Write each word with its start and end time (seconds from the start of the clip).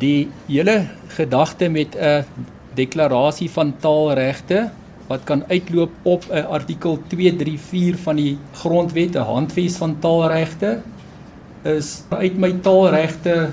Die 0.00 0.30
hele 0.48 0.86
gedagte 1.16 1.68
met 1.68 1.96
'n 1.96 2.24
deklarasie 2.74 3.50
van 3.50 3.74
taalregte 3.80 4.70
wat 5.06 5.24
kan 5.24 5.44
uitloop 5.48 5.90
op 6.02 6.24
'n 6.30 6.46
artikel 6.46 6.98
234 7.06 8.00
van 8.00 8.16
die 8.16 8.38
grondwet, 8.52 9.14
'n 9.14 9.18
handves 9.18 9.76
van 9.76 9.98
taalregte 9.98 10.80
is 11.62 12.02
uit 12.08 12.36
my 12.38 12.52
taalregte 12.52 13.50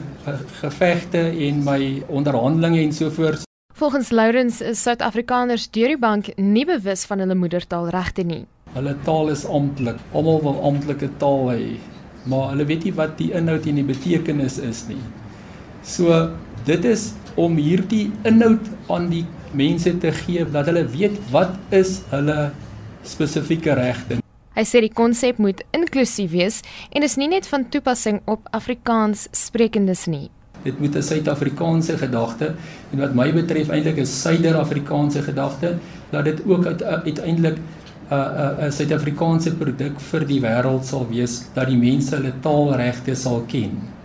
gevegte 0.62 1.20
en 1.20 1.64
my 1.64 2.04
onderhandelinge 2.08 2.82
en 2.82 2.94
so 2.94 3.10
voort. 3.10 3.42
Volgens 3.74 4.10
Lourens 4.10 4.62
is 4.62 4.82
Suid-Afrikaners 4.82 5.70
deur 5.72 5.88
die 5.88 5.98
bank 5.98 6.36
nie 6.36 6.66
bewus 6.66 7.06
van 7.06 7.20
hulle 7.20 7.36
moedertaalregte 7.36 8.22
nie. 8.22 8.46
Hulle 8.74 8.96
taal 9.04 9.30
is 9.30 9.46
amptelik. 9.46 9.96
Almal 10.12 10.42
wil 10.42 10.62
amptelike 10.62 11.10
taal 11.18 11.52
hê, 11.52 11.78
maar 12.24 12.50
hulle 12.50 12.66
weet 12.66 12.84
nie 12.84 12.94
wat 12.94 13.18
die 13.18 13.32
inhoud 13.32 13.66
en 13.66 13.76
die 13.76 13.84
betekenis 13.84 14.58
is 14.58 14.86
nie. 14.88 15.02
So 15.88 16.12
dit 16.68 16.84
is 16.86 17.14
om 17.40 17.56
hierdie 17.56 18.10
inhoud 18.28 18.66
aan 18.92 19.08
die 19.12 19.24
mense 19.56 19.94
te 20.04 20.12
gee 20.12 20.44
dat 20.52 20.68
hulle 20.68 20.84
weet 20.92 21.16
wat 21.32 21.56
is 21.72 22.02
hulle 22.12 22.50
spesifieke 23.08 23.76
regte. 23.80 24.20
Hy 24.58 24.66
sê 24.68 24.82
die 24.84 24.92
konsep 24.92 25.40
moet 25.40 25.64
inklusief 25.78 26.34
wees 26.34 26.60
en 26.92 27.06
is 27.08 27.16
nie 27.16 27.30
net 27.32 27.48
van 27.48 27.70
toepassing 27.72 28.20
op 28.28 28.50
Afrikaans 28.58 29.28
sprekendes 29.32 30.08
nie. 30.12 30.28
Dit 30.66 30.80
moet 30.82 30.96
'n 30.96 31.02
Suid-Afrikaanse 31.02 31.98
gedagte 31.98 32.56
en 32.92 33.00
wat 33.00 33.16
my 33.16 33.32
betref 33.32 33.70
eintlik 33.70 34.00
'n 34.00 34.06
Suider-Afrikaanse 34.06 35.22
gedagte 35.24 35.78
dat 36.12 36.26
dit 36.26 36.42
ook 36.46 36.66
uiteindelik 36.66 37.58
'n 37.58 37.64
'n 38.12 38.66
'n 38.66 38.72
Suid-Afrikaanse 38.72 39.56
produk 39.56 40.00
vir 40.00 40.26
die 40.26 40.42
wêreld 40.42 40.84
sal 40.84 41.08
wees 41.08 41.46
dat 41.54 41.68
die 41.68 41.78
mense 41.78 42.16
hulle 42.16 42.34
taalregte 42.42 43.16
sal 43.16 43.46
ken. 43.48 43.97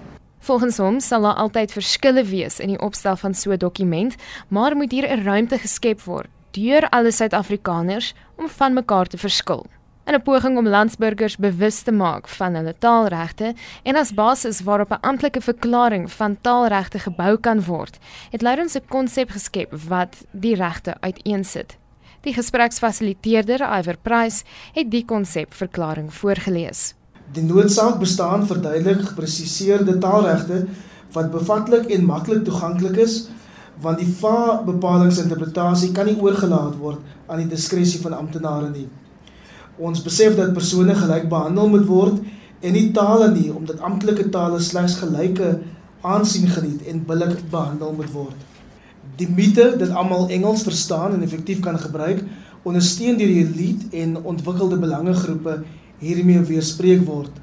Volgens 0.43 0.77
hom 0.83 1.01
sal 1.01 1.23
daar 1.23 1.39
altyd 1.39 1.73
verskille 1.73 2.25
wees 2.25 2.59
in 2.59 2.73
die 2.75 2.81
opstel 2.83 3.17
van 3.17 3.35
so 3.35 3.53
'n 3.53 3.59
dokument, 3.59 4.17
maar 4.49 4.77
moet 4.77 4.93
hier 4.93 5.07
'n 5.07 5.23
ruimte 5.25 5.59
geskep 5.59 6.03
word 6.03 6.29
deur 6.51 6.89
alle 6.89 7.11
Suid-Afrikaners 7.11 8.15
om 8.37 8.49
van 8.49 8.75
mekaar 8.75 9.07
te 9.07 9.19
verskil 9.19 9.67
in 10.05 10.15
'n 10.15 10.23
poging 10.23 10.57
om 10.57 10.67
landsburgers 10.67 11.37
bewus 11.37 11.83
te 11.83 11.93
maak 11.93 12.29
van 12.29 12.55
hulle 12.55 12.75
taalregte 12.79 13.55
en 13.83 13.97
as 13.97 14.15
basis 14.15 14.61
waarop 14.61 14.91
'n 14.91 15.01
amptelike 15.01 15.41
verklaring 15.41 16.13
van 16.13 16.41
taalregte 16.41 16.99
gebou 16.99 17.37
kan 17.37 17.65
word, 17.65 17.99
het 18.31 18.43
Lourens 18.43 18.75
'n 18.75 18.89
konsep 18.89 19.31
geskep 19.31 19.73
wat 19.89 20.25
die 20.31 20.55
regte 20.55 20.95
uiteensit. 21.01 21.77
Die 22.21 22.35
gespreksfasiliteerder, 22.35 23.79
Iver 23.79 23.97
Price, 24.03 24.45
het 24.73 24.91
die 24.91 25.05
konsepverklaring 25.05 26.15
voorgeles. 26.15 26.95
Die 27.33 27.45
noodsaak 27.45 27.99
bestaan 28.01 28.47
verduidelik 28.47 29.07
gepresiseerde 29.09 29.99
taalregte 29.99 30.67
wat 31.13 31.31
bevatlik 31.33 31.89
en 31.95 32.05
maklik 32.05 32.45
toeganklik 32.45 32.99
is 33.07 33.23
want 33.83 33.99
die 33.99 34.11
va 34.21 34.61
bepalingsinterpretasie 34.67 35.91
kan 35.97 36.07
nie 36.07 36.19
oorgelaat 36.21 36.77
word 36.79 37.01
aan 37.27 37.41
die 37.41 37.49
diskresie 37.51 38.03
van 38.03 38.15
amptenare 38.19 38.69
nie. 38.71 38.87
Ons 39.81 40.05
besef 40.05 40.37
dat 40.37 40.53
persone 40.55 40.95
gelyk 40.95 41.27
behandel 41.33 41.73
moet 41.73 41.89
word 41.89 42.21
en 42.61 42.77
nie 42.77 42.91
tale 42.95 43.31
nie 43.33 43.49
omdat 43.51 43.81
amptelike 43.81 44.29
tale 44.35 44.61
slegs 44.61 44.99
gelyke 45.01 45.57
aansien 46.03 46.47
geniet 46.53 46.85
en 46.91 47.03
billik 47.09 47.41
behandel 47.51 47.97
moet 47.97 48.13
word. 48.13 48.39
Die 49.17 49.29
mite 49.29 49.73
dat 49.81 49.91
almal 49.91 50.29
Engels 50.29 50.63
verstaan 50.69 51.17
en 51.17 51.23
effektief 51.25 51.61
kan 51.65 51.79
gebruik, 51.79 52.23
ondersteun 52.63 53.19
deur 53.19 53.31
die 53.31 53.43
elite 53.43 53.89
en 54.05 54.19
ontwikkelde 54.23 54.79
belangegroepe 54.79 55.63
hiermee 56.03 56.43
weerspreek 56.51 57.07
word 57.07 57.43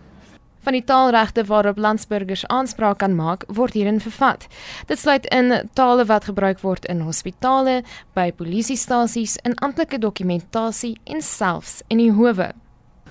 van 0.69 0.75
die 0.75 0.85
taalregte 0.85 1.43
waarop 1.49 1.79
landsburgers 1.81 2.45
aanspraak 2.47 2.99
kan 3.01 3.15
maak, 3.15 3.45
word 3.47 3.73
hierin 3.73 3.97
vervat. 4.03 4.47
Dit 4.85 4.99
sluit 4.99 5.25
in 5.33 5.53
tale 5.73 6.05
wat 6.05 6.27
gebruik 6.29 6.61
word 6.61 6.85
in 6.91 7.01
hospitale, 7.07 7.79
by 8.13 8.29
polisiestasies, 8.35 9.37
in 9.47 9.57
amptelike 9.65 9.97
dokumentasie 9.97 10.97
en 11.09 11.23
selfs 11.25 11.79
in 11.89 12.03
die 12.03 12.11
howe. 12.13 12.51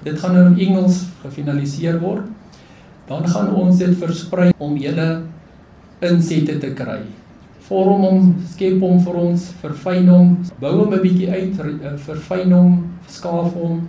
Dit 0.05 0.21
gaan 0.23 0.37
nou 0.39 0.45
in 0.53 0.59
Engels 0.69 1.03
gefinaliseer 1.25 1.99
word. 2.05 2.29
Dan 3.09 3.27
gaan 3.27 3.55
ons 3.57 3.79
dit 3.81 3.97
versprei 3.99 4.53
om 4.63 4.77
julle 4.79 5.09
insette 6.05 6.59
te 6.63 6.75
kry. 6.79 7.01
Vorm 7.69 8.05
hom, 8.05 8.35
skep 8.53 8.79
hom 8.85 9.01
vir 9.03 9.17
ons, 9.19 9.51
verfyn 9.61 10.07
hom, 10.13 10.37
bou 10.61 10.75
hom 10.85 10.95
'n 10.95 11.03
bietjie 11.03 11.31
uit, 11.33 11.57
verfyn 12.07 12.53
hom, 12.53 12.85
skaaf 13.09 13.53
hom 13.55 13.89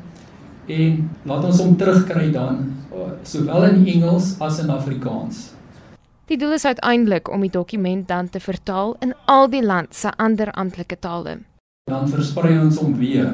en 0.69 1.09
laat 1.25 1.45
ons 1.49 1.61
hom 1.63 1.75
terugkry 1.77 2.29
dan 2.33 2.67
sowel 3.23 3.65
in 3.71 3.87
Engels 3.87 4.35
as 4.39 4.59
in 4.61 4.69
Afrikaans. 4.69 5.49
Die 6.29 6.37
doel 6.37 6.53
is 6.59 6.65
uiteindelik 6.65 7.29
om 7.33 7.41
die 7.41 7.51
dokument 7.53 8.07
dan 8.07 8.29
te 8.29 8.39
vertaal 8.39 8.95
in 9.01 9.15
al 9.25 9.49
die 9.49 9.63
land 9.65 9.95
se 9.97 10.11
ander 10.17 10.51
amptelike 10.51 10.99
tale. 11.01 11.39
Dan 11.89 12.09
versprei 12.09 12.59
ons 12.61 12.77
hom 12.77 12.93
weer 12.99 13.31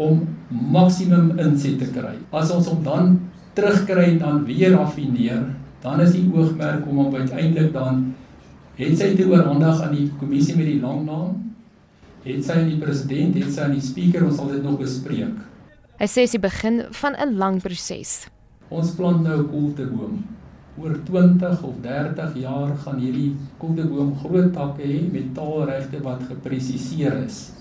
om 0.00 0.22
maksimum 0.48 1.34
inset 1.40 1.76
te 1.80 1.90
kry. 1.92 2.14
As 2.32 2.52
ons 2.52 2.68
hom 2.72 2.80
dan 2.84 3.18
terugkry 3.56 4.14
en 4.14 4.22
dan 4.22 4.44
weer 4.48 4.78
affineer, 4.80 5.50
dan 5.84 6.00
is 6.00 6.14
die 6.16 6.24
oogmerk 6.32 6.86
om 6.88 7.04
hom 7.04 7.14
uiteindelik 7.14 7.72
dan 7.76 8.14
het 8.76 8.96
sy 8.96 9.12
te 9.16 9.24
oorhandig 9.28 9.82
aan 9.84 9.92
die 9.96 10.08
kommissie 10.20 10.56
met 10.56 10.68
die 10.68 10.80
lang 10.80 11.04
naam. 11.04 11.36
Het 12.24 12.40
sy 12.44 12.56
aan 12.62 12.72
die 12.72 12.80
president, 12.80 13.36
het 13.38 13.52
sy 13.52 13.68
aan 13.68 13.76
die 13.76 13.84
speaker, 13.84 14.24
ons 14.26 14.40
sal 14.40 14.50
dit 14.52 14.64
nog 14.64 14.80
bespreek. 14.80 15.36
Hy 15.96 16.04
sê 16.12 16.26
sy 16.28 16.36
begin 16.36 16.82
van 16.92 17.14
'n 17.16 17.38
lang 17.40 17.56
proses. 17.64 18.28
Ons 18.68 18.92
plant 18.96 19.22
nou 19.24 19.38
'n 19.40 19.48
koelteboom. 19.48 20.14
Oor 20.76 20.94
20 21.08 21.62
of 21.64 21.74
30 21.80 22.36
jaar 22.36 22.76
gaan 22.76 22.98
hierdie 23.00 23.32
koelteboom 23.58 24.12
groot 24.20 24.52
takke 24.52 24.84
hê 24.84 25.00
met 25.12 25.32
taalregte 25.34 26.02
wat 26.02 26.20
gepresiseer 26.28 27.24
is. 27.24 27.52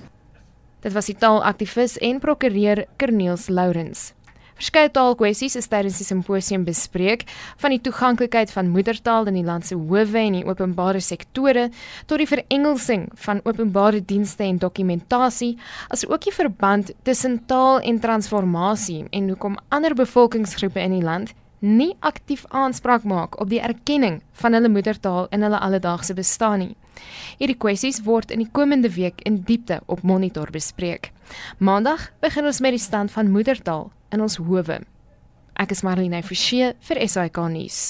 Dit 0.81 0.93
was 0.93 1.05
die 1.05 1.15
taalaktivis 1.15 1.97
en 1.97 2.19
prokureur 2.19 2.85
Corneels 2.97 3.47
Lourens. 3.47 4.13
Verskeie 4.55 4.87
taalkwessies 4.87 5.57
is 5.59 5.65
tydens 5.67 5.97
die 5.99 6.05
simposium 6.07 6.63
bespreek, 6.63 7.25
van 7.59 7.73
die 7.75 7.81
toeganklikheid 7.83 8.53
van 8.55 8.69
moedertaal 8.71 9.27
in 9.27 9.35
die 9.41 9.43
land 9.43 9.67
se 9.67 9.75
howe 9.75 10.21
en 10.21 10.37
die 10.37 10.45
openbare 10.47 11.01
sektore 11.03 11.65
tot 12.07 12.21
die 12.21 12.29
verengelsing 12.29 13.09
van 13.25 13.41
openbare 13.43 13.99
dienste 13.99 14.45
en 14.47 14.61
dokumentasie, 14.63 15.57
asook 15.91 16.23
die 16.23 16.35
verband 16.35 16.93
tussen 17.03 17.41
taal 17.49 17.81
en 17.83 17.99
transformasie 17.99 19.01
en 19.11 19.27
hoekom 19.33 19.59
ander 19.75 19.97
bevolkingsgroepe 19.97 20.79
in 20.79 20.95
die 21.01 21.03
land 21.03 21.35
nie 21.59 21.91
aktief 21.99 22.45
aanspraak 22.47 23.03
maak 23.03 23.35
op 23.41 23.51
die 23.51 23.59
erkenning 23.59 24.21
van 24.39 24.55
hulle 24.55 24.71
moedertaal 24.71 25.27
in 25.35 25.43
hulle 25.43 25.59
alledaagse 25.59 26.15
bestaan 26.15 26.61
nie. 26.63 26.75
Hierdie 27.41 27.57
kwessies 27.59 28.03
word 28.07 28.31
in 28.31 28.43
die 28.43 28.51
komende 28.51 28.91
week 28.95 29.19
in 29.27 29.41
diepte 29.43 29.81
op 29.91 30.03
monitor 30.03 30.47
bespreek. 30.51 31.11
Maandag 31.57 32.11
begin 32.23 32.47
ons 32.47 32.61
met 32.63 32.75
die 32.77 32.83
stand 32.83 33.11
van 33.11 33.31
moedertaal 33.33 33.89
in 34.15 34.23
ons 34.25 34.39
howe. 34.39 34.79
Ek 35.55 35.71
is 35.71 35.83
Marlene 35.87 36.23
Forsie 36.25 36.73
vir 36.87 37.03
SAK 37.07 37.39
nuus. 37.51 37.83